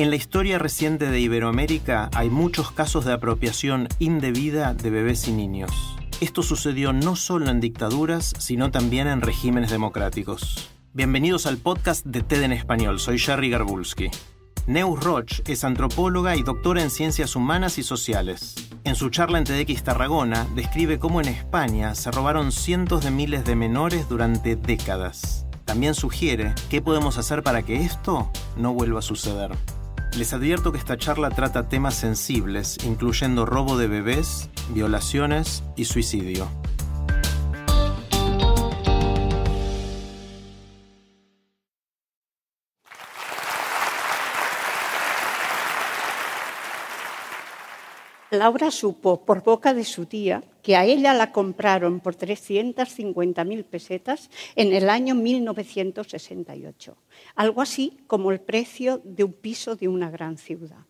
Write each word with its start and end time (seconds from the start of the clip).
En 0.00 0.08
la 0.08 0.16
historia 0.16 0.58
reciente 0.58 1.10
de 1.10 1.20
Iberoamérica 1.20 2.08
hay 2.14 2.30
muchos 2.30 2.72
casos 2.72 3.04
de 3.04 3.12
apropiación 3.12 3.86
indebida 3.98 4.72
de 4.72 4.88
bebés 4.88 5.28
y 5.28 5.32
niños. 5.32 5.70
Esto 6.22 6.42
sucedió 6.42 6.94
no 6.94 7.16
solo 7.16 7.50
en 7.50 7.60
dictaduras, 7.60 8.32
sino 8.38 8.70
también 8.70 9.08
en 9.08 9.20
regímenes 9.20 9.70
democráticos. 9.70 10.70
Bienvenidos 10.94 11.44
al 11.44 11.58
podcast 11.58 12.06
de 12.06 12.22
TED 12.22 12.44
en 12.44 12.52
Español, 12.52 12.98
soy 12.98 13.18
Jerry 13.18 13.50
Garbulski. 13.50 14.08
Neus 14.66 15.04
Roch 15.04 15.40
es 15.46 15.64
antropóloga 15.64 16.34
y 16.34 16.44
doctora 16.44 16.82
en 16.82 16.88
ciencias 16.88 17.36
humanas 17.36 17.76
y 17.76 17.82
sociales. 17.82 18.54
En 18.84 18.94
su 18.94 19.10
charla 19.10 19.36
en 19.36 19.44
TEDx 19.44 19.82
Tarragona 19.82 20.46
describe 20.54 20.98
cómo 20.98 21.20
en 21.20 21.28
España 21.28 21.94
se 21.94 22.10
robaron 22.10 22.52
cientos 22.52 23.04
de 23.04 23.10
miles 23.10 23.44
de 23.44 23.54
menores 23.54 24.08
durante 24.08 24.56
décadas. 24.56 25.44
También 25.66 25.94
sugiere 25.94 26.54
qué 26.70 26.80
podemos 26.80 27.18
hacer 27.18 27.42
para 27.42 27.62
que 27.62 27.82
esto 27.82 28.30
no 28.56 28.72
vuelva 28.72 29.00
a 29.00 29.02
suceder. 29.02 29.50
Les 30.16 30.32
advierto 30.32 30.72
que 30.72 30.78
esta 30.78 30.96
charla 30.96 31.30
trata 31.30 31.68
temas 31.68 31.94
sensibles, 31.94 32.76
incluyendo 32.84 33.46
robo 33.46 33.78
de 33.78 33.86
bebés, 33.86 34.50
violaciones 34.74 35.62
y 35.76 35.84
suicidio. 35.84 36.48
Laura 48.30 48.70
supo 48.70 49.24
por 49.24 49.42
boca 49.42 49.74
de 49.74 49.84
su 49.84 50.06
tía 50.06 50.42
que 50.62 50.76
a 50.76 50.84
ella 50.84 51.14
la 51.14 51.32
compraron 51.32 52.00
por 52.00 52.16
350.000 52.16 53.64
pesetas 53.64 54.30
en 54.56 54.72
el 54.72 54.88
año 54.88 55.14
1968, 55.14 56.96
algo 57.34 57.62
así 57.62 57.98
como 58.06 58.30
el 58.32 58.40
precio 58.40 59.00
de 59.04 59.24
un 59.24 59.32
piso 59.32 59.76
de 59.76 59.88
una 59.88 60.10
gran 60.10 60.36
ciudad. 60.36 60.84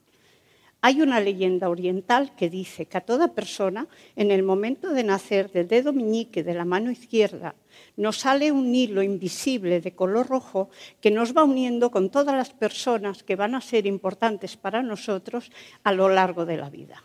Hay 0.82 1.02
una 1.02 1.20
leyenda 1.20 1.68
oriental 1.68 2.34
que 2.34 2.48
dice 2.48 2.86
que 2.86 2.96
a 2.96 3.02
toda 3.02 3.34
persona, 3.34 3.86
en 4.16 4.30
el 4.30 4.42
momento 4.42 4.94
de 4.94 5.04
nacer 5.04 5.52
del 5.52 5.68
dedo 5.68 5.92
meñique 5.92 6.42
de 6.42 6.54
la 6.54 6.64
mano 6.64 6.90
izquierda, 6.90 7.54
nos 7.96 8.16
sale 8.16 8.50
un 8.50 8.74
hilo 8.74 9.02
invisible 9.02 9.82
de 9.82 9.92
color 9.92 10.28
rojo 10.28 10.70
que 11.02 11.10
nos 11.10 11.36
va 11.36 11.44
uniendo 11.44 11.90
con 11.90 12.08
todas 12.08 12.34
las 12.34 12.50
personas 12.50 13.22
que 13.22 13.36
van 13.36 13.54
a 13.54 13.60
ser 13.60 13.84
importantes 13.84 14.56
para 14.56 14.82
nosotros 14.82 15.52
a 15.84 15.92
lo 15.92 16.08
largo 16.08 16.46
de 16.46 16.56
la 16.56 16.70
vida. 16.70 17.04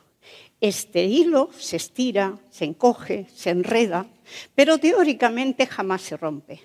Este 0.62 1.04
hilo 1.06 1.50
se 1.58 1.76
estira, 1.76 2.38
se 2.50 2.66
encoge, 2.66 3.28
se 3.34 3.50
enreda, 3.50 4.08
pero 4.56 4.78
teóricamente 4.78 5.68
jamás 5.68 6.02
se 6.02 6.18
rompe. 6.18 6.62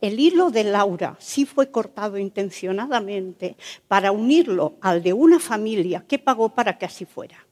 El 0.00 0.18
hilo 0.20 0.50
de 0.50 0.64
Laura 0.64 1.16
sí 1.20 1.46
fue 1.46 1.70
cortado 1.70 2.18
intencionadamente 2.18 3.56
para 3.88 4.12
unirlo 4.12 4.74
al 4.80 5.02
de 5.02 5.12
una 5.12 5.38
familia 5.38 6.04
que 6.06 6.18
pagó 6.18 6.50
para 6.50 6.76
que 6.78 6.86
así 6.86 7.04
fuera. 7.04 7.46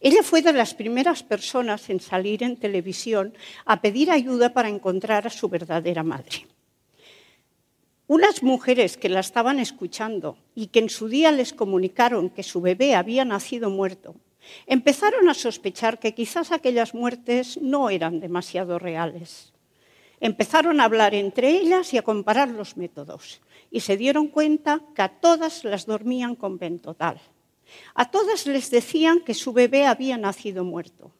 Ella 0.00 0.22
fue 0.22 0.42
de 0.42 0.52
las 0.52 0.74
primeras 0.74 1.22
personas 1.22 1.88
en 1.90 2.00
salir 2.00 2.42
en 2.42 2.56
televisión 2.56 3.34
a 3.64 3.80
pedir 3.80 4.10
ayuda 4.10 4.52
para 4.52 4.68
encontrar 4.68 5.26
a 5.26 5.30
su 5.30 5.48
verdadera 5.48 6.02
madre. 6.02 6.46
Unas 8.06 8.42
mujeres 8.42 8.96
que 8.96 9.08
la 9.08 9.20
estaban 9.20 9.58
escuchando 9.58 10.36
y 10.54 10.66
que 10.66 10.80
en 10.80 10.90
su 10.90 11.08
día 11.08 11.32
les 11.32 11.52
comunicaron 11.52 12.30
que 12.30 12.42
su 12.42 12.60
bebé 12.60 12.94
había 12.94 13.24
nacido 13.24 13.70
muerto, 13.70 14.16
Empezaron 14.66 15.28
a 15.28 15.34
sospechar 15.34 15.98
que 15.98 16.14
quizás 16.14 16.52
aquellas 16.52 16.94
muertes 16.94 17.60
no 17.60 17.90
eran 17.90 18.20
demasiado 18.20 18.78
reales. 18.78 19.52
Empezaron 20.20 20.80
a 20.80 20.84
hablar 20.84 21.14
entre 21.14 21.50
ellas 21.50 21.92
y 21.92 21.98
a 21.98 22.02
comparar 22.02 22.48
los 22.48 22.76
métodos 22.76 23.40
y 23.70 23.80
se 23.80 23.96
dieron 23.96 24.28
cuenta 24.28 24.80
que 24.94 25.02
a 25.02 25.08
todas 25.08 25.64
las 25.64 25.86
dormían 25.86 26.36
con 26.36 26.58
ventotal. 26.58 27.20
A 27.94 28.10
todas 28.10 28.46
les 28.46 28.70
decían 28.70 29.20
que 29.20 29.34
su 29.34 29.52
bebé 29.52 29.86
había 29.86 30.18
nacido 30.18 30.64
muerto. 30.64 31.10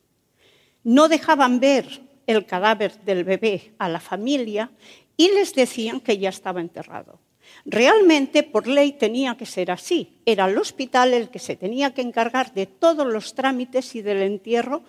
No 0.84 1.09
dejaban 1.09 1.61
ver 1.61 2.03
el 2.27 2.47
cadáver 2.47 3.00
del 3.05 3.25
bebé 3.25 3.75
a 3.78 3.88
la 3.88 4.00
familia 4.00 4.71
y 5.16 5.28
les 5.32 5.55
decían 5.55 6.00
que 6.00 6.19
ya 6.19 6.28
estaba 6.28 6.61
enterrado. 6.61 7.19
Realmente, 7.64 8.42
por 8.42 8.66
ley, 8.66 8.92
tenía 8.92 9.36
que 9.36 9.46
ser 9.46 9.70
así. 9.70 10.18
Era 10.26 10.46
el 10.46 10.58
hospital 10.58 11.14
el 11.14 11.30
que 11.30 11.38
se 11.38 11.56
tenía 11.56 11.94
que 11.94 12.02
encargar 12.02 12.52
de 12.52 12.66
todos 12.66 13.06
los 13.06 13.34
trámites 13.34 13.94
y 13.94 14.02
del 14.02 14.22
entierro 14.22 14.82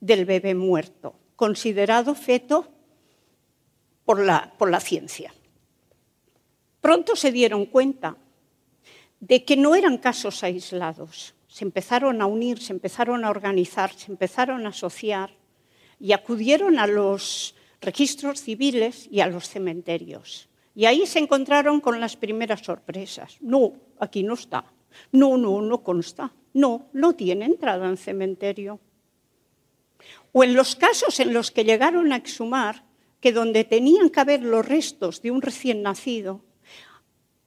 del 0.00 0.24
bebé 0.24 0.54
muerto, 0.54 1.14
considerado 1.36 2.14
feto 2.14 2.68
por 4.04 4.20
la, 4.70 4.80
ciencia. 4.80 5.32
Pronto 6.80 7.16
se 7.16 7.32
dieron 7.32 7.66
cuenta 7.66 8.16
de 9.20 9.44
que 9.44 9.56
no 9.56 9.74
eran 9.74 9.98
casos 9.98 10.42
aislados. 10.42 11.34
Se 11.46 11.64
empezaron 11.64 12.20
a 12.20 12.26
unir, 12.26 12.60
se 12.60 12.72
empezaron 12.72 13.24
a 13.24 13.30
organizar, 13.30 13.92
se 13.94 14.10
empezaron 14.10 14.66
a 14.66 14.70
asociar 14.70 15.30
y 16.00 16.12
acudieron 16.12 16.78
a 16.78 16.86
los 16.86 17.54
registros 17.80 18.40
civiles 18.40 19.08
y 19.10 19.20
a 19.20 19.26
los 19.26 19.48
cementerios. 19.48 20.48
Y 20.74 20.86
ahí 20.86 21.06
se 21.06 21.18
encontraron 21.18 21.80
con 21.80 22.00
las 22.00 22.16
primeras 22.16 22.60
sorpresas. 22.60 23.36
No, 23.40 23.74
aquí 23.98 24.22
no 24.22 24.34
está. 24.34 24.64
No, 25.10 25.36
no, 25.36 25.60
no 25.60 25.82
consta. 25.82 26.32
No, 26.54 26.86
no 26.92 27.14
tiene 27.14 27.44
entrada 27.44 27.88
en 27.88 27.96
cementerio. 27.96 28.80
O 30.32 30.44
en 30.44 30.54
los 30.54 30.76
casos 30.76 31.20
en 31.20 31.34
los 31.34 31.50
que 31.50 31.64
llegaron 31.64 32.12
a 32.12 32.16
exhumar, 32.16 32.84
que 33.20 33.32
donde 33.32 33.64
tenían 33.64 34.10
que 34.10 34.20
haber 34.20 34.42
los 34.42 34.66
restos 34.66 35.22
de 35.22 35.30
un 35.30 35.42
recién 35.42 35.82
nacido, 35.82 36.40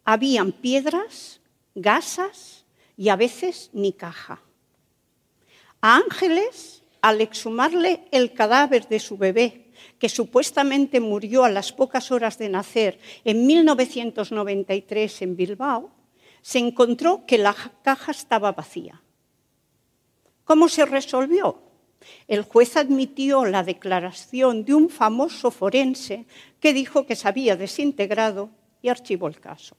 habían 0.03 0.51
piedras, 0.51 1.41
gasas 1.73 2.65
y 2.95 3.09
a 3.09 3.15
veces 3.15 3.71
ni 3.73 3.91
caja. 3.91 4.41
A 5.81 5.97
Ángeles, 5.97 6.83
al 7.01 7.21
exhumarle 7.21 8.07
el 8.11 8.33
cadáver 8.33 8.87
de 8.87 8.99
su 8.99 9.17
bebé 9.17 9.64
que 9.99 10.09
supuestamente 10.09 10.99
murió 10.99 11.43
a 11.43 11.49
las 11.49 11.71
pocas 11.71 12.11
horas 12.11 12.37
de 12.37 12.49
nacer 12.49 12.99
en 13.23 13.45
1993 13.45 15.21
en 15.21 15.35
Bilbao, 15.35 15.91
se 16.41 16.59
encontró 16.59 17.25
que 17.25 17.37
la 17.37 17.55
caja 17.81 18.11
estaba 18.11 18.51
vacía. 18.51 19.01
¿Cómo 20.43 20.69
se 20.69 20.85
resolvió? 20.85 21.61
El 22.27 22.43
juez 22.43 22.77
admitió 22.77 23.45
la 23.45 23.63
declaración 23.63 24.63
de 24.63 24.75
un 24.75 24.89
famoso 24.89 25.49
forense 25.49 26.25
que 26.59 26.73
dijo 26.73 27.05
que 27.05 27.15
se 27.15 27.27
había 27.27 27.55
desintegrado 27.55 28.49
y 28.81 28.89
archivó 28.89 29.27
el 29.27 29.39
caso. 29.39 29.75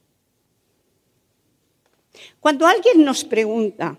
Cuando 2.40 2.66
alguien 2.66 3.04
nos 3.04 3.24
pregunta, 3.24 3.96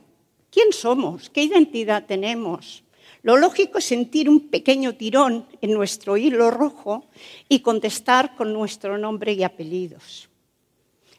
¿quién 0.51 0.73
somos? 0.73 1.29
¿Qué 1.29 1.43
identidad 1.43 2.05
tenemos? 2.05 2.83
Lo 3.27 3.35
lógico 3.35 3.79
es 3.79 3.83
sentir 3.83 4.29
un 4.29 4.47
pequeño 4.47 4.95
tirón 4.95 5.49
en 5.59 5.73
nuestro 5.73 6.15
hilo 6.15 6.49
rojo 6.49 7.09
y 7.49 7.59
contestar 7.59 8.37
con 8.37 8.53
nuestro 8.53 8.97
nombre 8.97 9.33
y 9.33 9.43
apellidos. 9.43 10.29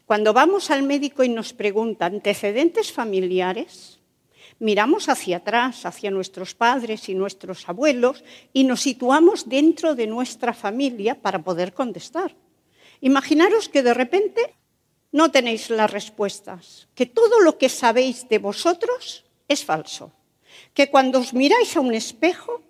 Cuando 0.07 0.33
vamos 0.33 0.71
al 0.71 0.81
médico 0.81 1.23
y 1.23 1.29
nos 1.29 1.53
pregunta 1.53 2.07
antecedentes 2.07 2.91
familiares, 2.91 3.99
miramos 4.57 5.07
hacia 5.07 5.37
atrás, 5.37 5.85
hacia 5.85 6.09
nuestros 6.09 6.55
padres 6.55 7.09
y 7.09 7.13
nuestros 7.13 7.69
abuelos 7.69 8.23
y 8.53 8.63
nos 8.63 8.81
situamos 8.81 9.47
dentro 9.47 9.93
de 9.93 10.07
nuestra 10.07 10.55
familia 10.55 11.13
para 11.13 11.43
poder 11.43 11.75
contestar. 11.75 12.35
Imaginaros 13.01 13.69
que 13.69 13.83
de 13.83 13.93
repente 13.93 14.55
no 15.11 15.29
tenéis 15.29 15.69
las 15.69 15.91
respuestas, 15.91 16.87
que 16.95 17.05
todo 17.05 17.39
lo 17.41 17.59
que 17.59 17.69
sabéis 17.69 18.27
de 18.27 18.39
vosotros 18.39 19.25
es 19.47 19.63
falso 19.63 20.11
que 20.79 20.89
cuando 20.89 21.19
os 21.19 21.35
miráis 21.35 21.75
a 21.75 21.83
un 21.83 21.91
espejo 21.91 22.63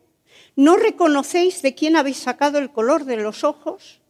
no 0.57 0.81
reconocéis 0.81 1.61
de 1.61 1.77
quién 1.77 1.93
habéis 1.93 2.17
sacado 2.17 2.57
el 2.57 2.73
color 2.73 3.05
de 3.05 3.21
los 3.21 3.45
ojos 3.45 4.01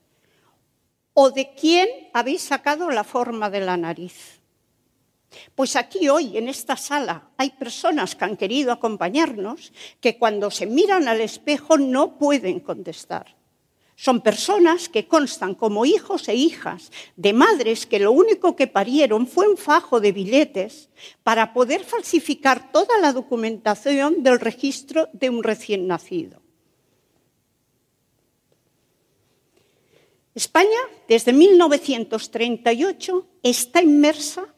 o 1.12 1.36
de 1.36 1.52
quién 1.52 2.08
habéis 2.16 2.40
sacado 2.40 2.92
la 2.92 3.04
forma 3.04 3.50
de 3.50 3.60
la 3.60 3.76
nariz. 3.76 4.40
Pues 5.52 5.76
aquí 5.76 6.08
hoy, 6.08 6.38
en 6.38 6.48
esta 6.48 6.78
sala, 6.78 7.28
hay 7.36 7.50
personas 7.50 8.16
que 8.16 8.24
han 8.24 8.38
querido 8.38 8.72
acompañarnos 8.72 9.74
que 10.00 10.18
cuando 10.18 10.50
se 10.50 10.66
miran 10.66 11.10
al 11.10 11.20
espejo 11.20 11.78
no 11.78 12.18
pueden 12.18 12.62
contestar. 12.62 13.36
Son 14.00 14.22
personas 14.22 14.88
que 14.88 15.10
constan 15.10 15.54
como 15.56 15.84
hijos 15.84 16.30
e 16.30 16.34
hijas 16.34 16.90
de 17.18 17.34
madres 17.34 17.86
que 17.86 18.00
lo 18.00 18.14
único 18.14 18.56
que 18.56 18.66
parieron 18.66 19.28
fue 19.28 19.50
un 19.50 19.58
fajo 19.58 20.00
de 20.00 20.14
billetes 20.14 20.88
para 21.22 21.52
poder 21.52 21.84
falsificar 21.84 22.72
toda 22.72 22.98
la 23.00 23.12
documentación 23.12 24.24
del 24.24 24.40
registro 24.40 25.10
de 25.12 25.30
un 25.30 25.44
recién 25.44 25.86
nacido. 25.86 26.42
España, 30.34 30.80
desde 31.10 31.34
1938, 31.34 33.28
está 33.44 33.82
inmersa 33.82 34.56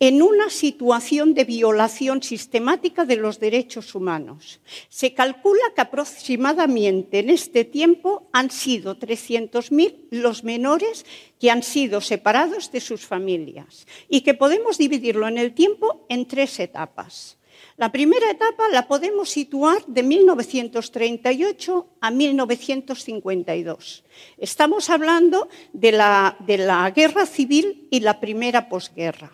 en 0.00 0.22
una 0.22 0.50
situación 0.50 1.34
de 1.34 1.44
violación 1.44 2.22
sistemática 2.22 3.04
de 3.04 3.16
los 3.16 3.40
derechos 3.40 3.94
humanos. 3.94 4.60
Se 4.88 5.14
calcula 5.14 5.62
que 5.74 5.80
aproximadamente 5.80 7.20
en 7.20 7.30
este 7.30 7.64
tiempo 7.64 8.28
han 8.32 8.50
sido 8.50 8.98
300.000 8.98 10.08
los 10.10 10.44
menores 10.44 11.06
que 11.38 11.50
han 11.50 11.62
sido 11.62 12.00
separados 12.00 12.70
de 12.72 12.80
sus 12.80 13.06
familias 13.06 13.86
y 14.08 14.20
que 14.22 14.34
podemos 14.34 14.78
dividirlo 14.78 15.28
en 15.28 15.38
el 15.38 15.54
tiempo 15.54 16.06
en 16.08 16.26
tres 16.26 16.60
etapas. 16.60 17.38
La 17.76 17.90
primera 17.90 18.30
etapa 18.30 18.68
la 18.70 18.86
podemos 18.86 19.30
situar 19.30 19.84
de 19.86 20.02
1938 20.02 21.86
a 22.00 22.10
1952. 22.10 24.04
Estamos 24.38 24.90
hablando 24.90 25.48
de 25.72 25.92
la, 25.92 26.36
de 26.40 26.58
la 26.58 26.90
guerra 26.90 27.24
civil 27.26 27.88
y 27.90 28.00
la 28.00 28.20
primera 28.20 28.68
posguerra 28.68 29.32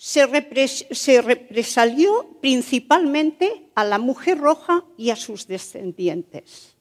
se, 0.00 1.20
represalió 1.20 2.38
principalmente 2.40 3.66
a 3.74 3.84
la 3.84 3.98
mujer 3.98 4.38
roja 4.38 4.82
y 4.96 5.10
a 5.10 5.16
sus 5.16 5.46
descendientes. 5.46 6.74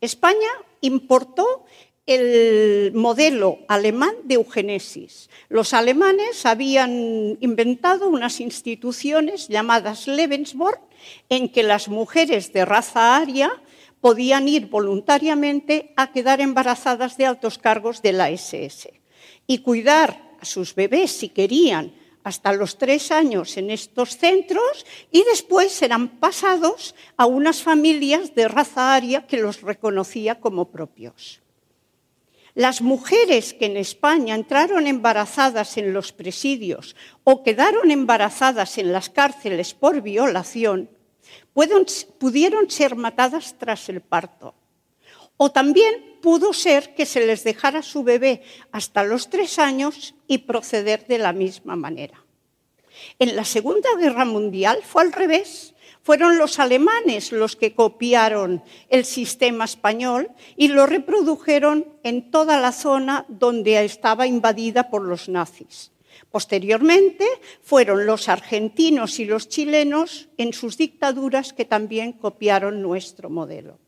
España 0.00 0.48
importó 0.80 1.64
el 2.06 2.92
modelo 2.92 3.60
alemán 3.68 4.14
de 4.24 4.34
eugenesis. 4.34 5.30
Los 5.48 5.74
alemanes 5.74 6.44
habían 6.44 7.38
inventado 7.40 8.08
unas 8.08 8.40
instituciones 8.40 9.46
llamadas 9.46 10.08
Lebensborn 10.08 10.80
en 11.28 11.48
que 11.48 11.62
las 11.62 11.88
mujeres 11.88 12.52
de 12.52 12.64
raza 12.64 13.16
aria 13.16 13.62
podían 14.00 14.48
ir 14.48 14.66
voluntariamente 14.66 15.92
a 15.96 16.10
quedar 16.10 16.40
embarazadas 16.40 17.16
de 17.16 17.26
altos 17.26 17.58
cargos 17.58 18.02
de 18.02 18.12
la 18.12 18.28
SS 18.30 18.92
y 19.46 19.58
cuidar 19.58 20.34
a 20.40 20.44
sus 20.44 20.74
bebés 20.74 21.12
si 21.12 21.28
querían 21.28 21.92
hasta 22.26 22.52
los 22.52 22.76
tres 22.76 23.12
años 23.12 23.56
en 23.56 23.70
estos 23.70 24.16
centros 24.16 24.84
y 25.12 25.22
después 25.22 25.70
serán 25.70 26.08
pasados 26.18 26.96
a 27.16 27.24
unas 27.24 27.62
familias 27.62 28.34
de 28.34 28.48
raza 28.48 28.96
aria 28.96 29.28
que 29.28 29.36
los 29.36 29.62
reconocía 29.62 30.40
como 30.40 30.72
propios. 30.72 31.40
Las 32.56 32.82
mujeres 32.82 33.54
que 33.54 33.66
en 33.66 33.76
España 33.76 34.34
entraron 34.34 34.88
embarazadas 34.88 35.76
en 35.76 35.92
los 35.92 36.10
presidios 36.12 36.96
o 37.22 37.44
quedaron 37.44 37.92
embarazadas 37.92 38.76
en 38.78 38.90
las 38.90 39.08
cárceles 39.08 39.72
por 39.72 40.02
violación 40.02 40.90
pudieron 42.18 42.68
ser 42.68 42.96
matadas 42.96 43.54
tras 43.56 43.88
el 43.88 44.00
parto. 44.00 44.52
O 45.36 45.52
también 45.52 46.18
pudo 46.22 46.52
ser 46.52 46.94
que 46.94 47.06
se 47.06 47.26
les 47.26 47.44
dejara 47.44 47.82
su 47.82 48.02
bebé 48.02 48.42
hasta 48.72 49.04
los 49.04 49.28
tres 49.30 49.58
años 49.58 50.14
y 50.26 50.38
proceder 50.38 51.06
de 51.06 51.18
la 51.18 51.32
misma 51.32 51.76
manera. 51.76 52.24
En 53.18 53.36
la 53.36 53.44
Segunda 53.44 53.88
Guerra 53.98 54.24
Mundial 54.24 54.80
fue 54.82 55.02
al 55.02 55.12
revés. 55.12 55.74
Fueron 56.02 56.38
los 56.38 56.58
alemanes 56.58 57.32
los 57.32 57.56
que 57.56 57.74
copiaron 57.74 58.62
el 58.88 59.04
sistema 59.04 59.64
español 59.64 60.30
y 60.56 60.68
lo 60.68 60.86
reprodujeron 60.86 61.86
en 62.04 62.30
toda 62.30 62.60
la 62.60 62.72
zona 62.72 63.26
donde 63.28 63.84
estaba 63.84 64.26
invadida 64.26 64.88
por 64.88 65.02
los 65.02 65.28
nazis. 65.28 65.90
Posteriormente 66.30 67.26
fueron 67.62 68.06
los 68.06 68.28
argentinos 68.28 69.18
y 69.18 69.24
los 69.24 69.48
chilenos 69.48 70.28
en 70.36 70.52
sus 70.52 70.76
dictaduras 70.76 71.52
que 71.52 71.64
también 71.64 72.12
copiaron 72.12 72.82
nuestro 72.82 73.28
modelo. 73.28 73.78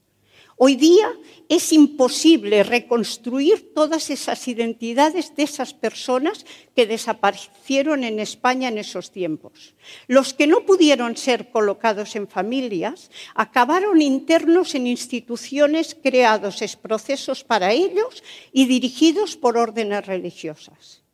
Hoy 0.60 0.74
día 0.74 1.12
es 1.48 1.72
imposible 1.72 2.64
reconstruir 2.64 3.72
todas 3.74 4.10
esas 4.10 4.48
identidades 4.48 5.36
de 5.36 5.44
esas 5.44 5.72
personas 5.72 6.44
que 6.74 6.84
desaparecieron 6.84 8.02
en 8.02 8.18
España 8.18 8.66
en 8.66 8.78
esos 8.78 9.12
tiempos. 9.12 9.76
Los 10.08 10.34
que 10.34 10.48
no 10.48 10.66
pudieron 10.66 11.16
ser 11.16 11.52
colocados 11.52 12.16
en 12.16 12.26
familias 12.26 13.08
acabaron 13.36 14.02
internos 14.02 14.74
en 14.74 14.88
instituciones 14.88 15.96
creados 16.02 16.60
en 16.60 16.70
procesos 16.82 17.44
para 17.44 17.72
ellos 17.72 18.24
y 18.52 18.66
dirigidos 18.66 19.36
por 19.36 19.56
órdenes 19.56 20.04
religiosas. 20.06 21.04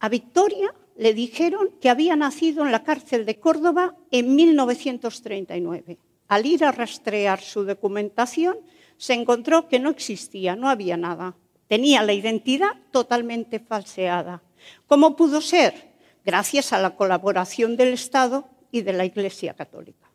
A 0.00 0.10
Victoria 0.10 0.74
le 0.98 1.14
dijeron 1.14 1.70
que 1.80 1.88
había 1.88 2.14
nacido 2.14 2.62
en 2.62 2.72
la 2.72 2.84
cárcel 2.84 3.24
de 3.24 3.40
Córdoba 3.40 3.96
en 4.10 4.34
1939 4.34 5.96
al 6.30 6.46
ir 6.46 6.64
a 6.64 6.70
rastrear 6.70 7.40
su 7.40 7.64
documentación, 7.64 8.58
se 8.96 9.14
encontró 9.14 9.66
que 9.66 9.80
no 9.80 9.90
existía, 9.90 10.54
no 10.54 10.68
había 10.68 10.96
nada. 10.96 11.34
Tenía 11.66 12.04
la 12.04 12.12
identidad 12.12 12.70
totalmente 12.92 13.58
falseada. 13.58 14.40
¿Cómo 14.86 15.16
pudo 15.16 15.40
ser? 15.40 15.90
Gracias 16.24 16.72
a 16.72 16.78
la 16.78 16.94
colaboración 16.94 17.76
del 17.76 17.94
Estado 17.94 18.48
y 18.70 18.82
de 18.82 18.92
la 18.92 19.04
Iglesia 19.04 19.54
Católica. 19.54 20.08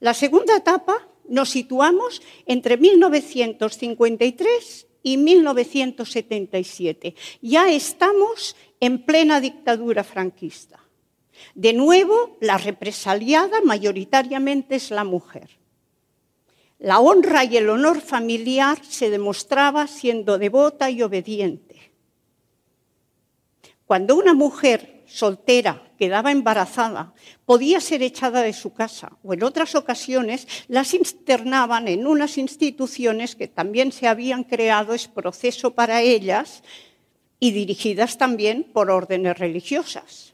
La 0.00 0.14
segunda 0.14 0.56
etapa 0.56 1.06
nos 1.28 1.50
situamos 1.50 2.22
entre 2.46 2.78
1953 2.78 4.86
y 5.02 5.18
1977. 5.18 7.14
Ya 7.42 7.70
estamos 7.70 8.56
en 8.80 9.04
plena 9.04 9.42
dictadura 9.42 10.04
franquista. 10.04 10.81
De 11.54 11.72
nuevo, 11.72 12.36
la 12.40 12.58
represaliada 12.58 13.60
mayoritariamente 13.62 14.76
es 14.76 14.90
la 14.90 15.04
mujer. 15.04 15.50
La 16.78 16.98
honra 16.98 17.44
y 17.44 17.56
el 17.56 17.70
honor 17.70 18.00
familiar 18.00 18.84
se 18.84 19.08
demostraba 19.08 19.86
siendo 19.86 20.38
devota 20.38 20.90
y 20.90 21.02
obediente. 21.02 21.92
Cuando 23.86 24.16
una 24.16 24.34
mujer 24.34 25.02
soltera 25.06 25.92
quedaba 25.98 26.32
embarazada, 26.32 27.12
podía 27.44 27.80
ser 27.80 28.02
echada 28.02 28.42
de 28.42 28.52
su 28.52 28.72
casa 28.72 29.12
o 29.22 29.34
en 29.34 29.44
otras 29.44 29.74
ocasiones 29.74 30.48
las 30.68 30.94
internaban 30.94 31.86
en 31.86 32.06
unas 32.06 32.38
instituciones 32.38 33.36
que 33.36 33.46
también 33.48 33.92
se 33.92 34.08
habían 34.08 34.42
creado 34.42 34.94
es 34.94 35.06
proceso 35.06 35.74
para 35.74 36.00
ellas 36.00 36.62
y 37.38 37.52
dirigidas 37.52 38.18
también 38.18 38.64
por 38.64 38.90
órdenes 38.90 39.38
religiosas. 39.38 40.31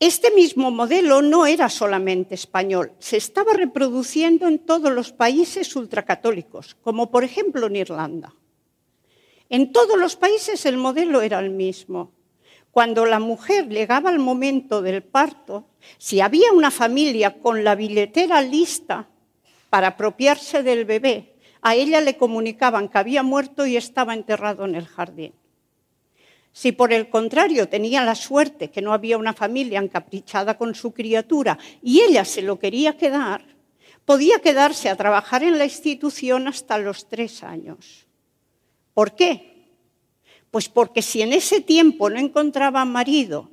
Este 0.00 0.30
mismo 0.30 0.70
modelo 0.70 1.20
no 1.20 1.44
era 1.44 1.68
solamente 1.68 2.34
español, 2.34 2.92
se 3.00 3.18
estaba 3.18 3.52
reproduciendo 3.52 4.48
en 4.48 4.58
todos 4.58 4.90
los 4.90 5.12
países 5.12 5.76
ultracatólicos, 5.76 6.74
como 6.80 7.10
por 7.10 7.22
ejemplo 7.22 7.66
en 7.66 7.76
Irlanda. 7.76 8.34
En 9.50 9.72
todos 9.72 9.98
los 9.98 10.16
países 10.16 10.64
el 10.64 10.78
modelo 10.78 11.20
era 11.20 11.38
el 11.38 11.50
mismo. 11.50 12.12
Cuando 12.70 13.04
la 13.04 13.18
mujer 13.18 13.68
llegaba 13.68 14.08
al 14.08 14.20
momento 14.20 14.80
del 14.80 15.02
parto, 15.02 15.66
si 15.98 16.22
había 16.22 16.50
una 16.52 16.70
familia 16.70 17.38
con 17.38 17.62
la 17.62 17.74
billetera 17.74 18.40
lista 18.40 19.06
para 19.68 19.88
apropiarse 19.88 20.62
del 20.62 20.86
bebé, 20.86 21.36
a 21.60 21.74
ella 21.74 22.00
le 22.00 22.16
comunicaban 22.16 22.88
que 22.88 22.96
había 22.96 23.22
muerto 23.22 23.66
y 23.66 23.76
estaba 23.76 24.14
enterrado 24.14 24.64
en 24.64 24.76
el 24.76 24.86
jardín. 24.86 25.34
Si 26.52 26.72
por 26.72 26.92
el 26.92 27.08
contrario 27.08 27.68
tenía 27.68 28.04
la 28.04 28.14
suerte 28.14 28.70
que 28.70 28.82
no 28.82 28.92
había 28.92 29.18
una 29.18 29.32
familia 29.32 29.78
encaprichada 29.78 30.58
con 30.58 30.74
su 30.74 30.92
criatura 30.92 31.58
y 31.82 32.00
ella 32.00 32.24
se 32.24 32.42
lo 32.42 32.58
quería 32.58 32.96
quedar, 32.96 33.44
podía 34.04 34.40
quedarse 34.40 34.88
a 34.88 34.96
trabajar 34.96 35.42
en 35.44 35.58
la 35.58 35.64
institución 35.64 36.48
hasta 36.48 36.78
los 36.78 37.08
tres 37.08 37.44
años. 37.44 38.06
¿Por 38.94 39.14
qué? 39.14 39.68
Pues 40.50 40.68
porque 40.68 41.02
si 41.02 41.22
en 41.22 41.32
ese 41.32 41.60
tiempo 41.60 42.10
no 42.10 42.18
encontraba 42.18 42.84
marido, 42.84 43.50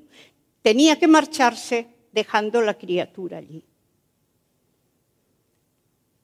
tenía 0.64 0.98
que 0.98 1.08
marcharse 1.08 1.88
dejando 2.12 2.62
la 2.62 2.74
criatura 2.74 3.38
allí. 3.38 3.64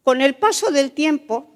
Con 0.03 0.21
el 0.21 0.35
paso 0.35 0.71
del 0.71 0.91
tiempo, 0.91 1.52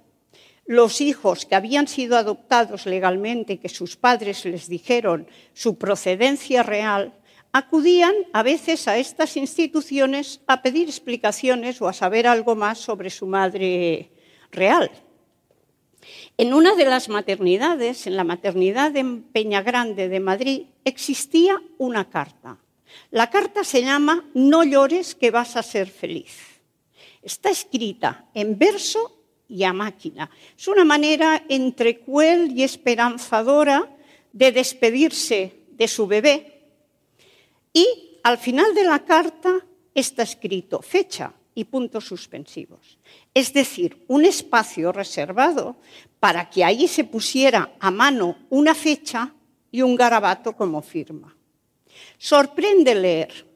los 0.67 0.99
hijos 0.99 1.45
que 1.45 1.55
habían 1.55 1.87
sido 1.87 2.17
adoptados 2.17 2.85
legalmente, 2.85 3.57
que 3.57 3.69
sus 3.69 3.95
padres 3.95 4.45
les 4.45 4.67
dijeron 4.67 5.27
su 5.53 5.77
procedencia 5.77 6.61
real, 6.61 7.13
acudían 7.53 8.13
a 8.33 8.43
veces 8.43 8.87
a 8.87 8.97
estas 8.97 9.37
instituciones 9.37 10.41
a 10.45 10.61
pedir 10.61 10.89
explicaciones 10.89 11.81
o 11.81 11.87
a 11.87 11.93
saber 11.93 12.27
algo 12.27 12.55
más 12.55 12.77
sobre 12.77 13.09
su 13.09 13.25
madre 13.25 14.11
real. 14.51 14.91
En 16.37 16.53
una 16.53 16.75
de 16.75 16.85
las 16.85 17.09
maternidades, 17.09 18.05
en 18.05 18.17
la 18.17 18.23
maternidad 18.23 18.91
de 18.91 19.03
Peñagrande 19.31 20.09
de 20.09 20.19
Madrid, 20.19 20.63
existía 20.83 21.61
una 21.77 22.09
carta. 22.09 22.57
La 23.09 23.29
carta 23.29 23.63
se 23.63 23.81
llama 23.81 24.25
No 24.33 24.63
llores 24.63 25.15
que 25.15 25.31
vas 25.31 25.55
a 25.55 25.63
ser 25.63 25.87
feliz. 25.87 26.61
Está 27.21 27.49
escrita 27.49 28.25
en 28.33 28.57
verso 28.57 29.16
y 29.49 29.63
a 29.63 29.73
máquina. 29.73 30.29
Es 30.57 30.67
una 30.67 30.85
manera 30.85 31.43
entre 31.49 31.99
cruel 31.99 32.51
y 32.57 32.63
esperanzadora 32.63 33.95
de 34.33 34.51
despedirse 34.51 35.61
de 35.71 35.87
su 35.87 36.07
bebé. 36.07 36.61
Y 37.73 38.19
al 38.23 38.37
final 38.37 38.73
de 38.73 38.83
la 38.83 39.05
carta 39.05 39.65
está 39.93 40.23
escrito 40.23 40.81
fecha 40.81 41.33
y 41.55 41.63
puntos 41.63 42.05
suspensivos. 42.05 42.99
Es 43.33 43.51
decir, 43.53 44.03
un 44.07 44.25
espacio 44.25 44.91
reservado 44.91 45.77
para 46.19 46.49
que 46.49 46.63
ahí 46.63 46.87
se 46.87 47.03
pusiera 47.03 47.73
a 47.79 47.89
mano 47.89 48.37
una 48.49 48.75
fecha 48.75 49.33
y 49.71 49.81
un 49.81 49.95
garabato 49.95 50.53
como 50.55 50.81
firma. 50.81 51.35
Sorprende 52.17 52.93
leer, 52.95 53.47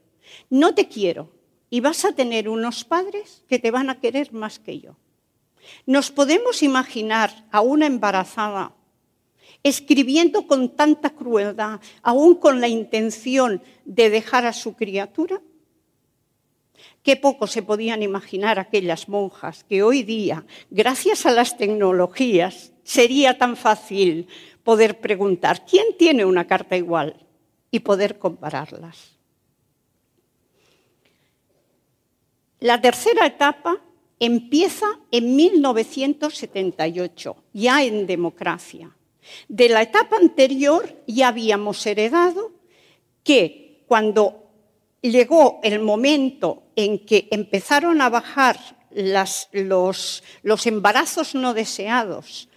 no 0.49 0.73
te 0.73 0.87
quiero 0.87 1.31
y 1.69 1.79
vas 1.79 2.05
a 2.05 2.11
tener 2.11 2.49
unos 2.49 2.83
padres 2.83 3.43
que 3.47 3.59
te 3.59 3.71
van 3.71 3.89
a 3.89 3.99
querer 3.99 4.33
más 4.33 4.59
que 4.59 4.79
yo. 4.79 4.95
Nos 5.85 6.11
podemos 6.11 6.63
imaginar 6.63 7.45
a 7.51 7.61
una 7.61 7.85
embarazada 7.85 8.73
escribiendo 9.63 10.47
con 10.47 10.75
tanta 10.75 11.11
crueldad, 11.11 11.79
aún 12.01 12.35
con 12.35 12.61
la 12.61 12.67
intención 12.67 13.61
de 13.85 14.09
dejar 14.09 14.45
a 14.45 14.53
su 14.53 14.75
criatura. 14.75 15.41
Qué 17.03 17.15
poco 17.15 17.45
se 17.45 17.61
podían 17.61 18.01
imaginar 18.01 18.59
aquellas 18.59 19.07
monjas 19.07 19.63
que 19.63 19.83
hoy 19.83 20.03
día, 20.03 20.45
gracias 20.69 21.25
a 21.25 21.31
las 21.31 21.57
tecnologías, 21.57 22.73
sería 22.83 23.37
tan 23.37 23.55
fácil 23.55 24.27
poder 24.63 24.99
preguntar, 24.99 25.65
¿quién 25.65 25.95
tiene 25.97 26.25
una 26.25 26.47
carta 26.47 26.75
igual? 26.75 27.27
y 27.71 27.79
poder 27.79 28.19
compararlas. 28.19 29.17
La 32.59 32.79
tercera 32.79 33.25
etapa 33.25 33.77
empieza 34.21 34.85
en 35.09 35.35
1978, 35.35 37.35
ya 37.53 37.83
en 37.83 38.05
democracia. 38.05 38.95
De 39.47 39.67
la 39.67 39.81
etapa 39.81 40.17
anterior 40.17 41.01
ya 41.07 41.29
habíamos 41.29 41.83
heredado 41.85 42.51
que 43.23 43.83
cuando 43.87 44.43
llegó 45.01 45.59
el 45.63 45.79
momento 45.79 46.63
en 46.75 46.99
que 46.99 47.27
empezaron 47.31 48.01
a 48.01 48.09
bajar 48.09 48.59
los, 48.91 49.49
los, 49.51 50.67
embarazos 50.67 51.33
no 51.33 51.55
deseados, 51.55 52.47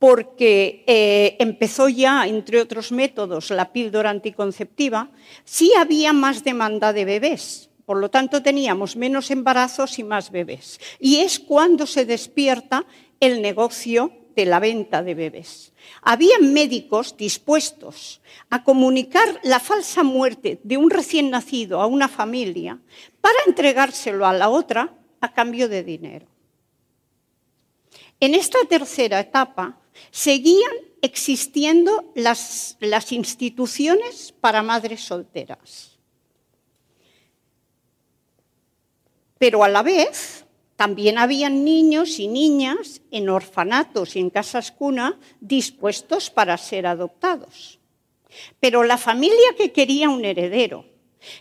porque 0.00 0.82
eh, 0.88 1.36
empezó 1.38 1.88
ya, 1.88 2.26
entre 2.26 2.60
otros 2.60 2.90
métodos, 2.90 3.50
la 3.50 3.72
píldora 3.72 4.10
anticonceptiva, 4.10 5.10
sí 5.44 5.72
había 5.78 6.12
más 6.12 6.42
demanda 6.42 6.92
de 6.92 7.04
bebés. 7.04 7.69
Por 7.90 7.98
lo 7.98 8.08
tanto, 8.08 8.40
teníamos 8.40 8.94
menos 8.94 9.32
embarazos 9.32 9.98
y 9.98 10.04
más 10.04 10.30
bebés. 10.30 10.78
Y 11.00 11.16
es 11.16 11.40
cuando 11.40 11.88
se 11.88 12.04
despierta 12.04 12.86
el 13.18 13.42
negocio 13.42 14.12
de 14.36 14.46
la 14.46 14.60
venta 14.60 15.02
de 15.02 15.16
bebés. 15.16 15.72
Había 16.00 16.38
médicos 16.38 17.16
dispuestos 17.16 18.20
a 18.48 18.62
comunicar 18.62 19.40
la 19.42 19.58
falsa 19.58 20.04
muerte 20.04 20.60
de 20.62 20.76
un 20.76 20.88
recién 20.88 21.30
nacido 21.30 21.80
a 21.80 21.86
una 21.86 22.06
familia 22.06 22.78
para 23.20 23.34
entregárselo 23.48 24.24
a 24.24 24.34
la 24.34 24.50
otra 24.50 24.94
a 25.20 25.32
cambio 25.32 25.68
de 25.68 25.82
dinero. 25.82 26.28
En 28.20 28.36
esta 28.36 28.60
tercera 28.68 29.18
etapa 29.18 29.80
seguían 30.12 30.70
existiendo 31.02 32.12
las, 32.14 32.76
las 32.78 33.10
instituciones 33.10 34.32
para 34.40 34.62
madres 34.62 35.00
solteras. 35.00 35.89
Pero 39.40 39.64
a 39.64 39.70
la 39.70 39.82
vez 39.82 40.44
también 40.76 41.16
habían 41.16 41.64
niños 41.64 42.18
y 42.18 42.28
niñas 42.28 43.00
en 43.10 43.30
orfanatos 43.30 44.14
y 44.14 44.18
en 44.18 44.28
casas 44.28 44.70
cuna 44.70 45.18
dispuestos 45.40 46.28
para 46.28 46.58
ser 46.58 46.86
adoptados. 46.86 47.78
Pero 48.60 48.84
la 48.84 48.98
familia 48.98 49.56
que 49.56 49.72
quería 49.72 50.10
un 50.10 50.26
heredero, 50.26 50.84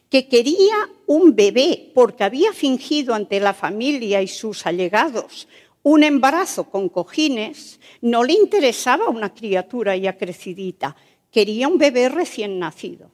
que 0.10 0.30
quería 0.30 0.76
un 1.08 1.36
bebé 1.36 1.92
porque 1.94 2.24
había 2.24 2.54
fingido 2.54 3.14
ante 3.14 3.42
la 3.42 3.54
familia 3.54 4.22
y 4.22 4.30
sus 4.30 4.66
allegados 4.66 5.50
un 5.84 6.04
embarazo 6.04 6.70
con 6.70 6.88
cojines, 6.88 7.82
no 8.00 8.24
le 8.24 8.34
interesaba 8.34 9.10
una 9.10 9.34
criatura 9.34 9.98
ya 9.98 10.18
crecidita, 10.18 10.96
quería 11.32 11.68
un 11.68 11.78
bebé 11.78 12.08
recién 12.08 12.60
nacido. 12.60 13.12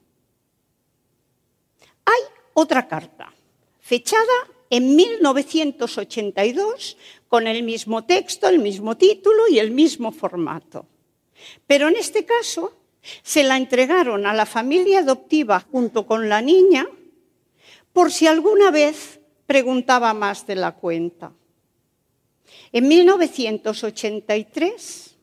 Hay 2.06 2.22
otra 2.54 2.88
carta, 2.88 3.34
fechada 3.80 4.55
en 4.76 4.96
1982 4.98 6.98
con 7.30 7.48
el 7.48 7.64
mismo 7.64 8.04
texto, 8.04 8.50
el 8.50 8.60
mismo 8.60 8.98
título 8.98 9.48
y 9.50 9.60
el 9.60 9.72
mismo 9.72 10.12
formato. 10.12 10.86
Pero 11.66 11.88
en 11.88 11.96
este 11.96 12.26
caso 12.26 12.74
se 13.24 13.44
la 13.44 13.56
entregaron 13.56 14.26
a 14.26 14.34
la 14.34 14.46
familia 14.46 15.00
adoptiva 15.00 15.66
junto 15.72 16.06
con 16.06 16.28
la 16.28 16.42
niña 16.42 16.86
por 17.94 18.12
si 18.12 18.28
alguna 18.28 18.70
vez 18.70 19.22
preguntaba 19.46 20.14
más 20.14 20.46
de 20.46 20.56
la 20.56 20.74
cuenta. 20.74 21.32
En 22.74 22.90
1983, 22.90 25.16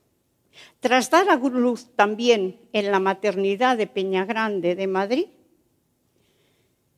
tras 0.81 1.11
dar 1.11 1.29
a 1.29 1.37
luz 1.37 1.89
también 1.95 2.59
en 2.73 2.91
la 2.91 3.01
maternidad 3.01 3.77
de 3.77 3.87
Peñagrande 3.87 4.75
de 4.75 4.87
Madrid, 4.87 5.27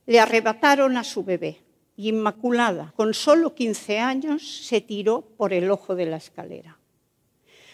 le 0.07 0.21
arrebataron 0.21 0.97
a 0.97 1.03
su 1.03 1.25
bebé 1.25 1.64
y 1.97 2.09
Inmaculada, 2.09 2.93
con 2.97 3.15
solo 3.15 3.55
15 3.55 3.99
años, 3.99 4.67
se 4.67 4.81
tiró 4.81 5.23
por 5.37 5.53
el 5.53 5.71
ojo 5.71 5.95
de 5.95 6.07
la 6.07 6.17
escalera. 6.17 6.79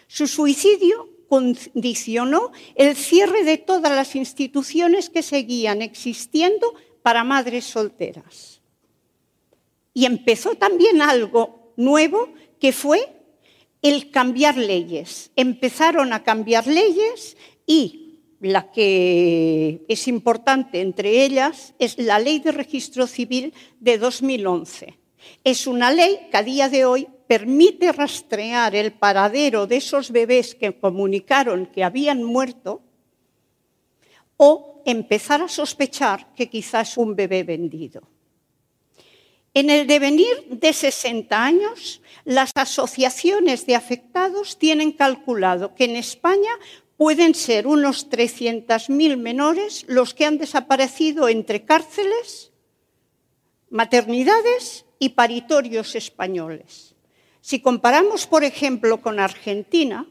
Su 0.07 0.27
suicidio 0.27 1.09
condicionó 1.29 2.51
el 2.75 2.97
cierre 2.97 3.45
de 3.45 3.57
todas 3.57 3.93
las 3.93 4.17
instituciones 4.17 5.09
que 5.09 5.23
seguían 5.23 5.81
existiendo 5.81 6.75
para 7.03 7.25
madres 7.25 7.65
solteras. 7.65 8.61
Y 9.95 10.07
empezó 10.07 10.57
también 10.57 11.03
algo 11.03 11.73
nuevo 11.77 12.33
que 12.59 12.73
fue 12.73 13.01
el 13.83 14.11
cambiar 14.11 14.57
leyes. 14.57 15.31
Empezaron 15.37 16.13
a 16.13 16.23
cambiar 16.23 16.67
leyes 16.67 17.37
y 17.67 18.10
la 18.41 18.71
que 18.71 19.85
es 19.89 20.09
importante 20.09 20.81
entre 20.81 21.23
ellas 21.25 21.75
es 21.79 21.99
la 21.99 22.19
Ley 22.19 22.41
de 22.41 22.53
Registro 22.53 23.07
Civil 23.07 23.53
de 23.79 23.99
2011. 23.99 24.99
Es 25.45 25.67
una 25.67 25.91
ley 25.91 26.29
que 26.31 26.37
a 26.39 26.43
día 26.43 26.69
de 26.69 26.85
hoy 26.87 27.07
permite 27.27 27.93
rastrear 27.93 28.75
el 28.75 28.93
paradero 28.93 29.67
de 29.67 29.77
esos 29.77 30.11
bebés 30.11 30.55
que 30.55 30.73
comunicaron 30.79 31.67
que 31.67 31.85
habían 31.85 32.25
muerto 32.25 32.83
o 34.37 34.83
empezar 34.87 35.43
a 35.43 35.49
sospechar 35.49 36.35
que 36.35 36.49
quizás 36.49 36.97
un 36.97 37.15
bebé 37.15 37.45
vendido. 37.45 38.03
En 39.53 39.69
el 39.69 39.87
devenir 39.87 40.47
de 40.49 40.73
60 40.73 41.45
años, 41.45 42.01
las 42.25 42.53
asociaciones 42.55 43.67
de 43.67 43.75
afectados 43.75 44.59
tienen 44.59 44.93
calculado 44.93 45.75
que 45.75 45.85
en 45.85 45.97
España 45.97 46.51
pueden 47.01 47.35
ser 47.35 47.67
unos 47.67 48.11
300.000 48.11 49.17
menores 49.17 49.87
los 49.89 50.13
que 50.13 50.27
han 50.27 50.37
desaparecido 50.37 51.31
entre 51.31 51.65
cárceles, 51.65 52.53
maternidades 53.71 54.85
y 54.99 55.09
paritorios 55.09 55.95
españoles. 55.95 56.95
Si 57.41 57.61
comparamos, 57.61 58.27
por 58.27 58.45
ejemplo, 58.45 59.01
con 59.01 59.19
Argentina, 59.19 60.07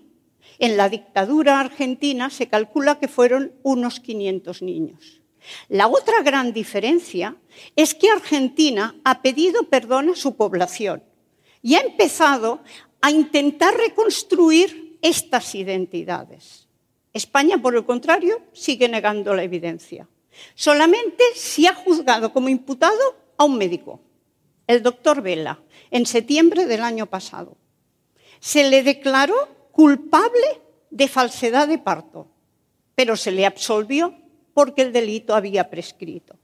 en 0.58 0.78
la 0.78 0.90
dictadura 0.90 1.60
argentina 1.60 2.32
se 2.32 2.48
calcula 2.48 2.98
que 2.98 3.08
fueron 3.08 3.54
unos 3.62 4.00
500 4.00 4.64
niños. 4.64 5.22
La 5.68 5.88
otra 5.88 6.24
gran 6.24 6.54
diferencia 6.54 7.36
es 7.76 7.94
que 7.94 8.10
Argentina 8.10 8.96
ha 9.04 9.22
pedido 9.22 9.70
perdón 9.70 10.10
a 10.10 10.16
su 10.16 10.36
población 10.36 11.04
y 11.62 11.76
ha 11.76 11.82
empezado 11.82 12.64
a 13.00 13.12
intentar 13.12 13.78
reconstruir 13.78 14.98
estas 15.04 15.54
identidades. 15.54 16.69
España, 17.14 17.58
por 17.62 17.76
el 17.76 17.86
contrario, 17.86 18.42
sigue 18.54 18.88
negando 18.88 19.34
la 19.34 19.44
evidencia. 19.44 20.08
Solamente 20.56 21.24
se 21.36 21.68
ha 21.68 21.74
juzgado 21.74 22.32
como 22.32 22.50
imputado 22.50 23.18
a 23.38 23.46
un 23.46 23.58
médico, 23.58 24.00
el 24.68 24.84
doctor 24.84 25.22
Vela, 25.22 25.60
en 25.92 26.06
septiembre 26.06 26.66
del 26.66 26.82
año 26.82 27.08
pasado. 27.08 27.58
Se 28.40 28.70
le 28.70 28.84
declaró 28.84 29.50
culpable 29.72 30.62
de 30.92 31.08
falsedad 31.08 31.68
de 31.68 31.78
parto, 31.78 32.28
pero 32.96 33.16
se 33.16 33.32
le 33.32 33.46
absolvió 33.46 34.14
porque 34.54 34.82
el 34.82 34.92
delito 34.92 35.36
había 35.36 35.70
prescrito. 35.70 36.38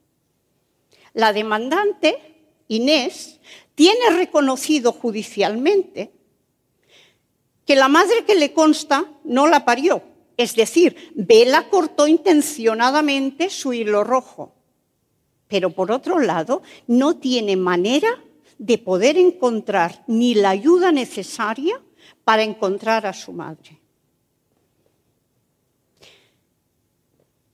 La 1.13 1.33
demandante, 1.33 2.17
Inés, 2.67 3.39
tiene 3.75 4.09
reconocido 4.11 4.91
judicialmente 4.91 6.11
que 7.65 7.75
la 7.75 7.87
madre 7.87 8.25
que 8.25 8.35
le 8.35 8.53
consta 8.53 9.05
no 9.23 9.47
la 9.47 9.65
parió, 9.65 10.03
es 10.37 10.55
decir, 10.55 11.11
Vela 11.15 11.69
cortó 11.69 12.07
intencionadamente 12.07 13.49
su 13.49 13.73
hilo 13.73 14.03
rojo. 14.03 14.53
Pero 15.47 15.69
por 15.69 15.91
otro 15.91 16.19
lado, 16.19 16.61
no 16.87 17.17
tiene 17.17 17.55
manera 17.55 18.09
de 18.57 18.77
poder 18.77 19.17
encontrar 19.17 20.03
ni 20.07 20.33
la 20.33 20.49
ayuda 20.49 20.91
necesaria 20.91 21.81
para 22.23 22.43
encontrar 22.43 23.05
a 23.05 23.13
su 23.13 23.31
madre. 23.31 23.79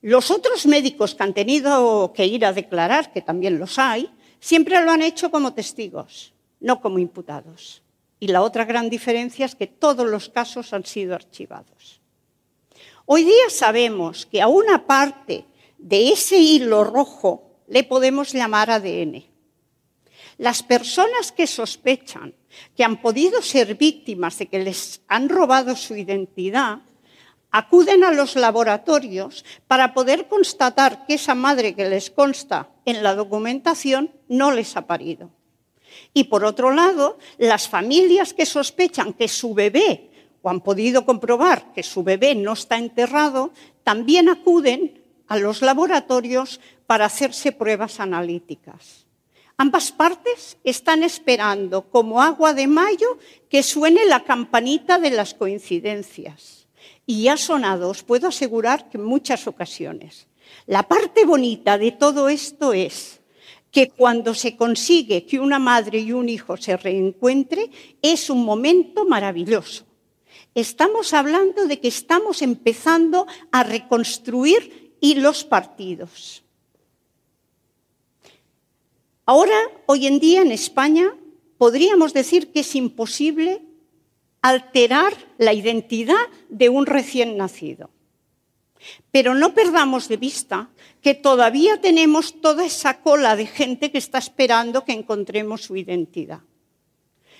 Los 0.00 0.32
otros 0.32 0.66
médicos 0.66 1.14
que 1.14 1.22
han 1.22 1.34
tenido 1.34 2.12
que 2.12 2.26
ir 2.26 2.44
a 2.44 2.52
declarar, 2.52 3.12
que 3.12 3.22
también 3.22 3.58
los 3.60 3.78
hay, 3.78 4.10
siempre 4.40 4.82
lo 4.84 4.90
han 4.90 5.02
hecho 5.02 5.30
como 5.30 5.54
testigos, 5.54 6.32
no 6.58 6.80
como 6.80 6.98
imputados. 6.98 7.82
Y 8.18 8.28
la 8.28 8.42
otra 8.42 8.64
gran 8.64 8.90
diferencia 8.90 9.46
es 9.46 9.54
que 9.54 9.68
todos 9.68 10.08
los 10.08 10.28
casos 10.28 10.72
han 10.72 10.84
sido 10.84 11.14
archivados. 11.14 12.01
Hoy 13.04 13.24
día 13.24 13.50
sabemos 13.50 14.26
que 14.26 14.40
a 14.40 14.46
una 14.46 14.86
parte 14.86 15.44
de 15.78 16.10
ese 16.10 16.38
hilo 16.38 16.84
rojo 16.84 17.58
le 17.66 17.82
podemos 17.82 18.32
llamar 18.32 18.70
ADN. 18.70 19.24
Las 20.38 20.62
personas 20.62 21.32
que 21.32 21.46
sospechan 21.46 22.34
que 22.76 22.84
han 22.84 23.02
podido 23.02 23.42
ser 23.42 23.74
víctimas 23.74 24.38
de 24.38 24.46
que 24.46 24.60
les 24.60 25.02
han 25.08 25.28
robado 25.28 25.74
su 25.74 25.96
identidad 25.96 26.78
acuden 27.50 28.04
a 28.04 28.12
los 28.12 28.36
laboratorios 28.36 29.44
para 29.66 29.94
poder 29.94 30.28
constatar 30.28 31.04
que 31.06 31.14
esa 31.14 31.34
madre 31.34 31.74
que 31.74 31.88
les 31.88 32.08
consta 32.08 32.70
en 32.84 33.02
la 33.02 33.14
documentación 33.14 34.12
no 34.28 34.52
les 34.52 34.76
ha 34.76 34.86
parido. 34.86 35.30
Y 36.14 36.24
por 36.24 36.44
otro 36.44 36.70
lado, 36.70 37.18
las 37.36 37.68
familias 37.68 38.32
que 38.32 38.46
sospechan 38.46 39.12
que 39.12 39.28
su 39.28 39.54
bebé 39.54 40.11
o 40.42 40.50
han 40.50 40.60
podido 40.60 41.04
comprobar 41.04 41.72
que 41.72 41.82
su 41.82 42.02
bebé 42.02 42.34
no 42.34 42.52
está 42.52 42.76
enterrado, 42.76 43.52
también 43.84 44.28
acuden 44.28 45.00
a 45.28 45.38
los 45.38 45.62
laboratorios 45.62 46.60
para 46.86 47.06
hacerse 47.06 47.52
pruebas 47.52 48.00
analíticas. 48.00 49.06
Ambas 49.56 49.92
partes 49.92 50.58
están 50.64 51.02
esperando, 51.02 51.88
como 51.88 52.20
agua 52.20 52.52
de 52.52 52.66
mayo, 52.66 53.18
que 53.48 53.62
suene 53.62 54.04
la 54.06 54.24
campanita 54.24 54.98
de 54.98 55.10
las 55.10 55.34
coincidencias 55.34 56.62
y 57.06 57.28
ha 57.28 57.36
sonado, 57.36 57.90
os 57.90 58.02
puedo 58.02 58.28
asegurar 58.28 58.88
que 58.88 58.98
en 58.98 59.04
muchas 59.04 59.46
ocasiones. 59.46 60.26
La 60.66 60.84
parte 60.84 61.24
bonita 61.24 61.78
de 61.78 61.92
todo 61.92 62.28
esto 62.28 62.72
es 62.72 63.20
que 63.70 63.88
cuando 63.88 64.34
se 64.34 64.56
consigue 64.56 65.24
que 65.24 65.40
una 65.40 65.58
madre 65.58 66.00
y 66.00 66.12
un 66.12 66.28
hijo 66.28 66.56
se 66.56 66.76
reencuentren, 66.76 67.70
es 68.02 68.28
un 68.30 68.44
momento 68.44 69.06
maravilloso. 69.06 69.84
Estamos 70.54 71.14
hablando 71.14 71.66
de 71.66 71.80
que 71.80 71.88
estamos 71.88 72.42
empezando 72.42 73.26
a 73.50 73.62
reconstruir 73.62 74.94
hilos 75.00 75.44
partidos. 75.44 76.44
Ahora, 79.24 79.56
hoy 79.86 80.06
en 80.06 80.18
día 80.18 80.42
en 80.42 80.52
España, 80.52 81.16
podríamos 81.56 82.12
decir 82.12 82.52
que 82.52 82.60
es 82.60 82.74
imposible 82.74 83.62
alterar 84.42 85.14
la 85.38 85.54
identidad 85.54 86.28
de 86.48 86.68
un 86.68 86.84
recién 86.84 87.36
nacido. 87.36 87.90
Pero 89.12 89.34
no 89.34 89.54
perdamos 89.54 90.08
de 90.08 90.16
vista 90.16 90.70
que 91.00 91.14
todavía 91.14 91.80
tenemos 91.80 92.40
toda 92.40 92.64
esa 92.66 93.00
cola 93.00 93.36
de 93.36 93.46
gente 93.46 93.92
que 93.92 93.98
está 93.98 94.18
esperando 94.18 94.84
que 94.84 94.92
encontremos 94.92 95.62
su 95.62 95.76
identidad. 95.76 96.40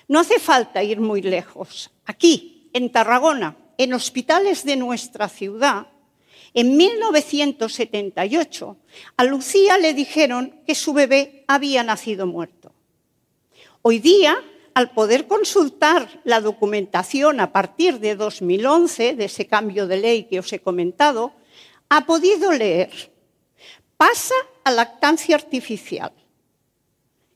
No 0.07 0.19
hace 0.19 0.39
falta 0.39 0.83
ir 0.83 0.99
muy 0.99 1.21
lejos. 1.21 1.91
Aquí, 2.05 2.52
en 2.73 2.91
Tarragona, 2.91 3.55
en 3.77 3.93
hospitales 3.93 4.65
de 4.65 4.75
nuestra 4.75 5.29
ciudad, 5.29 5.87
en 6.53 6.77
1978, 6.77 8.77
a 9.17 9.23
Lucía 9.23 9.77
le 9.79 9.93
dijeron 9.93 10.61
que 10.67 10.75
su 10.75 10.93
bebé 10.93 11.45
había 11.47 11.83
nacido 11.83 12.27
muerto. 12.27 12.73
Hoy 13.81 13.99
día 13.99 14.37
al 14.73 14.91
poder 14.91 15.27
consultar 15.27 16.21
la 16.23 16.41
documentación 16.41 17.39
a 17.39 17.51
partir 17.51 17.99
de 17.99 18.15
2011, 18.15 19.15
de 19.15 19.25
ese 19.25 19.47
cambio 19.47 19.87
de 19.87 19.97
ley 19.97 20.23
que 20.25 20.39
os 20.39 20.51
he 20.51 20.59
comentado, 20.59 21.33
ha 21.89 22.05
podido 22.05 22.51
leer, 22.51 23.11
pasa 23.97 24.35
a 24.63 24.71
lactancia 24.71 25.35
artificial. 25.35 26.11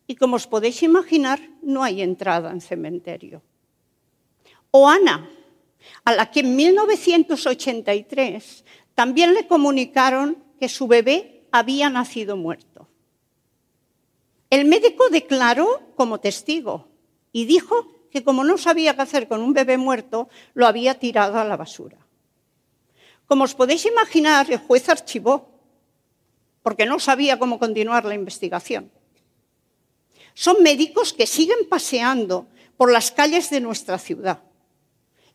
Y 0.08 0.16
como 0.16 0.38
os 0.38 0.48
podéis 0.48 0.82
imaginar, 0.84 1.40
no 1.62 1.84
hay 1.84 2.02
entrada 2.02 2.52
en 2.52 2.62
cementerio. 2.62 3.42
O 4.80 4.88
Ana, 4.88 5.28
a 6.06 6.14
la 6.14 6.30
que 6.30 6.42
en 6.42 6.56
1983 6.56 8.64
también 8.94 9.34
le 9.34 9.48
comunicaron 9.48 10.38
que 10.60 10.70
su 10.70 10.86
bebé 10.86 11.48
había 11.52 11.90
nacido 11.90 12.38
muerto. 12.38 12.88
El 14.52 14.66
médico 14.66 15.10
declaró 15.10 15.82
como 15.96 16.20
testigo 16.20 16.90
y 17.32 17.46
dijo 17.46 17.88
que 18.12 18.24
como 18.24 18.44
no 18.44 18.60
sabía 18.60 18.96
qué 18.96 19.02
hacer 19.02 19.28
con 19.28 19.42
un 19.42 19.54
bebé 19.54 19.78
muerto, 19.78 20.30
lo 20.54 20.68
había 20.68 21.00
tirado 21.00 21.40
a 21.40 21.44
la 21.44 21.58
basura. 21.58 21.98
Como 23.26 23.46
os 23.46 23.56
podéis 23.56 23.84
imaginar, 23.88 24.46
el 24.52 24.60
juez 24.60 24.88
archivó, 24.90 25.50
porque 26.62 26.86
no 26.86 27.00
sabía 27.00 27.40
cómo 27.40 27.58
continuar 27.58 28.06
la 28.06 28.14
investigación. 28.14 28.92
Son 30.36 30.62
médicos 30.62 31.14
que 31.14 31.26
siguen 31.26 31.68
paseando 31.68 32.46
por 32.78 32.92
las 32.92 33.10
calles 33.10 33.50
de 33.50 33.60
nuestra 33.60 33.98
ciudad 33.98 34.44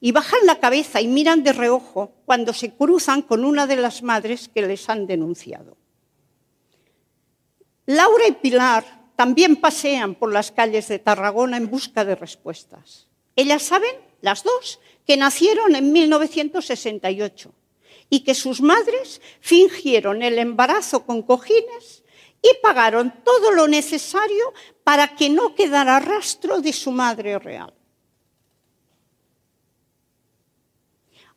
y 0.04 0.10
bajan 0.10 0.44
la 0.46 0.58
cabeza 0.58 1.00
y 1.00 1.06
miran 1.06 1.44
de 1.44 1.52
reojo 1.52 2.10
cuando 2.26 2.52
se 2.52 2.74
cruzan 2.74 3.22
con 3.22 3.44
una 3.44 3.68
de 3.68 3.76
las 3.76 4.02
madres 4.02 4.50
que 4.52 4.60
les 4.60 4.88
han 4.90 5.06
denunciado. 5.06 5.76
Laura 7.86 8.26
y 8.26 8.32
Pilar 8.32 8.84
también 9.14 9.54
pasean 9.54 10.16
por 10.16 10.32
las 10.32 10.50
calles 10.50 10.88
de 10.88 10.98
Tarragona 10.98 11.56
en 11.56 11.70
busca 11.70 12.04
de 12.04 12.16
respuestas. 12.16 13.06
Ellas 13.36 13.62
saben, 13.62 13.94
las 14.22 14.42
dos, 14.42 14.80
que 15.06 15.16
nacieron 15.16 15.76
en 15.76 15.92
1968 15.92 17.54
y 18.10 18.24
que 18.24 18.34
sus 18.34 18.60
madres 18.60 19.20
fingieron 19.40 20.24
el 20.24 20.40
embarazo 20.40 21.06
con 21.06 21.22
cojines 21.22 22.02
y 22.42 22.50
pagaron 22.60 23.14
todo 23.22 23.52
lo 23.52 23.68
necesario 23.68 24.52
para 24.82 25.14
que 25.14 25.30
no 25.30 25.54
quedara 25.54 26.00
rastro 26.00 26.60
de 26.60 26.72
su 26.72 26.90
madre 26.90 27.38
real. 27.38 27.72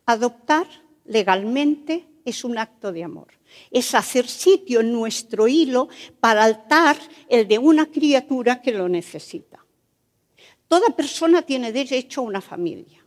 Adoptar 0.06 0.68
legalmente 1.06 2.08
es 2.26 2.44
un 2.44 2.58
acto 2.58 2.92
de 2.92 3.04
amor 3.04 3.36
es 3.72 3.94
hacer 3.96 4.28
sitio 4.28 4.80
en 4.80 4.92
nuestro 4.92 5.48
hilo 5.48 5.90
para 6.20 6.44
altar 6.44 6.98
el 7.30 7.48
de 7.48 7.58
una 7.58 7.88
criatura 7.88 8.62
que 8.62 8.72
lo 8.72 8.88
necesita. 8.90 9.64
Toda 10.68 10.96
persona 10.96 11.42
tiene 11.42 11.72
derecho 11.72 12.22
a 12.22 12.26
una 12.26 12.42
familia 12.42 13.06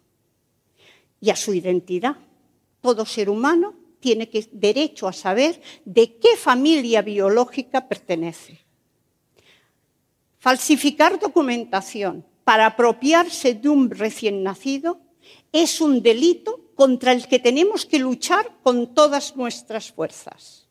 y 1.21 1.31
a 1.31 1.37
su 1.37 1.55
identidad. 1.55 2.17
Todo 2.81 3.05
ser 3.05 3.29
humano 3.29 3.75
tiene 4.01 4.31
derecho 4.53 5.09
a 5.09 5.13
saber 5.13 5.61
de 5.85 6.17
qué 6.19 6.37
familia 6.37 7.03
biológica 7.03 7.89
pertenece. 7.89 8.61
Falsificar 10.39 11.19
documentación 11.19 12.25
para 12.45 12.67
apropiarse 12.67 13.55
de 13.55 13.69
un 13.69 13.91
recién 13.91 14.45
nacido 14.45 15.01
es 15.53 15.81
un 15.81 16.01
delito 16.01 16.68
contra 16.79 17.11
el 17.11 17.27
que 17.27 17.41
tenemos 17.41 17.87
que 17.87 17.99
luchar 17.99 18.53
con 18.63 18.95
todas 18.95 19.35
nuestras 19.35 19.91
fuerzas. 19.91 20.69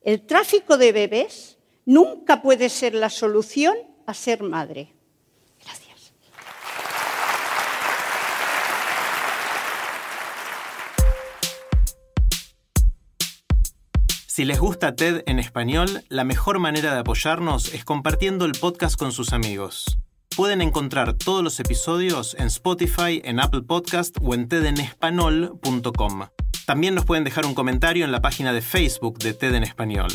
El 0.00 0.24
tráfico 0.24 0.78
de 0.78 0.92
bebés 0.92 1.58
nunca 1.86 2.40
puede 2.40 2.68
ser 2.68 2.94
la 2.94 3.10
solución 3.10 3.74
a 4.06 4.14
ser 4.14 4.44
madre. 4.44 4.94
Gracias. 5.60 6.12
Si 14.28 14.44
les 14.44 14.60
gusta 14.60 14.94
TED 14.94 15.24
en 15.26 15.40
español, 15.40 16.04
la 16.10 16.22
mejor 16.22 16.60
manera 16.60 16.94
de 16.94 17.00
apoyarnos 17.00 17.74
es 17.74 17.84
compartiendo 17.84 18.44
el 18.44 18.52
podcast 18.52 18.96
con 18.96 19.10
sus 19.10 19.32
amigos. 19.32 19.98
Pueden 20.36 20.62
encontrar 20.62 21.12
todos 21.12 21.44
los 21.44 21.60
episodios 21.60 22.34
en 22.40 22.48
Spotify, 22.48 23.22
en 23.24 23.38
Apple 23.38 23.62
Podcast 23.62 24.16
o 24.20 24.34
en 24.34 24.48
tedenespanol.com. 24.48 26.22
También 26.66 26.96
nos 26.96 27.04
pueden 27.04 27.22
dejar 27.22 27.46
un 27.46 27.54
comentario 27.54 28.04
en 28.04 28.10
la 28.10 28.20
página 28.20 28.52
de 28.52 28.60
Facebook 28.60 29.18
de 29.18 29.32
TED 29.32 29.54
en 29.54 29.62
Español. 29.62 30.10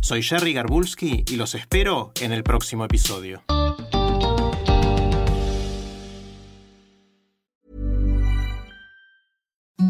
Soy 0.00 0.22
Jerry 0.22 0.52
Garbulski 0.52 1.24
y 1.28 1.34
los 1.34 1.56
espero 1.56 2.12
en 2.20 2.30
el 2.30 2.44
próximo 2.44 2.84
episodio. 2.84 3.42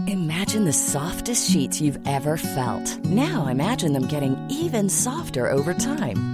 Imagine 0.06 0.64
the 0.64 0.72
softest 0.72 1.50
sheets 1.50 1.82
you've 1.82 1.98
ever 2.06 2.38
felt. 2.38 3.04
Now 3.04 3.48
imagine 3.48 3.92
them 3.92 4.06
getting 4.06 4.36
even 4.48 4.88
softer 4.88 5.50
over 5.50 5.74
time. 5.74 6.33